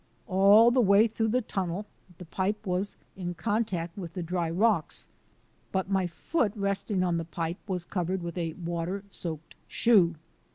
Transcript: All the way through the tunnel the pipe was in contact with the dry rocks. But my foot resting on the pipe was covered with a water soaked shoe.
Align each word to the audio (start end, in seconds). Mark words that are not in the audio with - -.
All 0.25 0.71
the 0.71 0.81
way 0.81 1.05
through 1.07 1.27
the 1.27 1.43
tunnel 1.43 1.85
the 2.17 2.25
pipe 2.25 2.65
was 2.65 2.97
in 3.15 3.35
contact 3.35 3.99
with 3.99 4.15
the 4.15 4.23
dry 4.23 4.49
rocks. 4.49 5.07
But 5.71 5.91
my 5.91 6.07
foot 6.07 6.51
resting 6.55 7.03
on 7.03 7.17
the 7.17 7.23
pipe 7.25 7.57
was 7.67 7.85
covered 7.85 8.23
with 8.23 8.35
a 8.35 8.53
water 8.53 9.03
soaked 9.09 9.53
shoe. 9.67 10.15